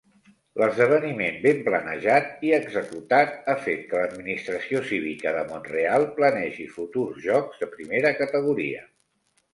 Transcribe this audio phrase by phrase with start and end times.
[0.59, 7.61] L'esdeveniment ben planejat i executat ha fet que l'administració cívica de Mont-real planegi futurs jocs
[7.65, 8.87] de primera categoria.